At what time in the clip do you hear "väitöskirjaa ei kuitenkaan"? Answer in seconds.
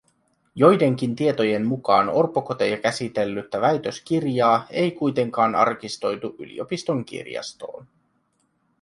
3.61-5.55